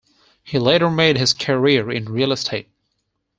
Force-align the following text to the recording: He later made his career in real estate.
He 0.43 0.57
later 0.57 0.89
made 0.89 1.17
his 1.19 1.31
career 1.31 1.91
in 1.91 2.05
real 2.05 2.31
estate. 2.31 2.69